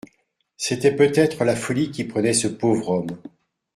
C'était 0.57 0.95
peut-être 0.95 1.43
la 1.45 1.55
folie 1.55 1.91
qui 1.91 2.05
prenait 2.05 2.33
ce 2.33 2.47
pauvre 2.47 2.89
homme. 2.89 3.17